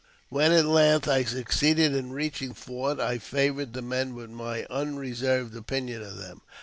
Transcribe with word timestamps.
When 0.29 0.51
at 0.51 0.65
length 0.65 1.07
I 1.07 1.23
succeeded 1.25 1.93
in 1.93 2.11
reaching 2.11 2.49
the 2.49 2.55
fort, 2.55 2.99
I 2.99 3.19
favoured 3.19 3.73
the 3.73 3.83
men 3.83 4.15
with 4.15 4.31
my 4.31 4.65
unreserved 4.71 5.55
opinion 5.55 6.01
of 6.01 6.17
them. 6.17 6.41